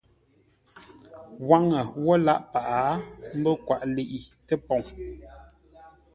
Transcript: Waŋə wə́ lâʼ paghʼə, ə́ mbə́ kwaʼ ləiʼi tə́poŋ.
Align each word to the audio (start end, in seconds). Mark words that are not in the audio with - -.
Waŋə 1.47 1.79
wə́ 2.05 2.17
lâʼ 2.25 2.39
paghʼə, 2.51 2.79
ə́ 3.25 3.31
mbə́ 3.39 3.55
kwaʼ 3.65 3.81
ləiʼi 3.95 4.19
tə́poŋ. 4.47 4.81